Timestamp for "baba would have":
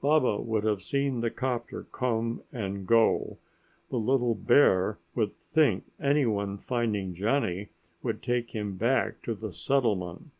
0.00-0.82